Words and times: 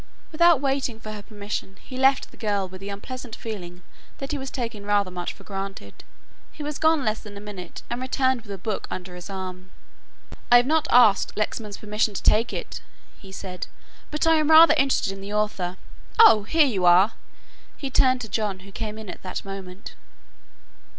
Without 0.31 0.59
waiting 0.59 0.99
for 0.99 1.11
her 1.11 1.21
permission 1.21 1.77
he 1.83 1.95
left 1.95 2.31
the 2.31 2.35
girl 2.35 2.67
with 2.67 2.81
the 2.81 2.89
unpleasant 2.89 3.35
feeling 3.35 3.83
that 4.17 4.31
he 4.31 4.37
was 4.39 4.49
taking 4.49 4.83
rather 4.83 5.11
much 5.11 5.31
for 5.31 5.43
granted. 5.43 6.03
He 6.51 6.63
was 6.63 6.79
gone 6.79 7.05
less 7.05 7.19
than 7.19 7.37
a 7.37 7.39
minute 7.39 7.83
and 7.87 8.01
returned 8.01 8.41
with 8.41 8.51
a 8.51 8.57
book 8.57 8.87
under 8.89 9.13
his 9.13 9.29
arm. 9.29 9.69
"I 10.51 10.57
have 10.57 10.65
not 10.65 10.87
asked 10.89 11.37
Lexman's 11.37 11.77
permission 11.77 12.15
to 12.15 12.23
take 12.23 12.51
it," 12.51 12.81
he 13.19 13.31
said, 13.31 13.67
"but 14.09 14.25
I 14.25 14.37
am 14.37 14.49
rather 14.49 14.73
interested 14.75 15.13
in 15.13 15.21
the 15.21 15.33
author. 15.35 15.77
Oh, 16.17 16.45
here 16.45 16.65
you 16.65 16.83
are," 16.85 17.11
he 17.77 17.91
turned 17.91 18.21
to 18.21 18.27
John 18.27 18.61
who 18.61 18.71
came 18.71 18.97
in 18.97 19.07
at 19.07 19.21
that 19.21 19.45
moment. 19.45 19.93